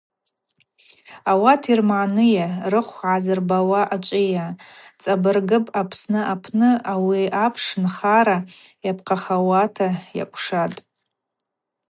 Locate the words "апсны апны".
5.81-6.69